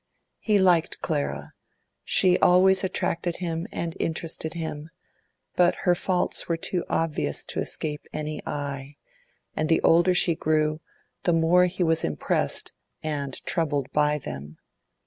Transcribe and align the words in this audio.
He 0.39 0.57
liked 0.57 1.01
Clara; 1.03 1.53
she 2.03 2.39
always 2.39 2.83
attracted 2.83 3.35
him 3.35 3.67
and 3.71 3.95
interested 3.99 4.55
him; 4.55 4.89
but 5.55 5.75
her 5.85 5.93
faults 5.93 6.47
were 6.49 6.57
too 6.57 6.83
obvious 6.89 7.45
to 7.45 7.59
escape 7.59 8.07
any 8.11 8.41
eye, 8.47 8.95
and 9.55 9.69
the 9.69 9.79
older 9.83 10.15
she 10.15 10.33
grew, 10.33 10.81
the 11.21 11.33
more 11.33 11.69
was 11.81 12.01
he 12.01 12.07
impressed 12.07 12.73
and 13.03 13.35
troubled 13.45 13.91
by 13.93 14.17
them. 14.17 14.57